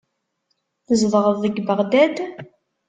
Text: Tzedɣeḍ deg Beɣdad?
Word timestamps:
Tzedɣeḍ 0.87 1.35
deg 1.43 1.55
Beɣdad? 1.67 2.15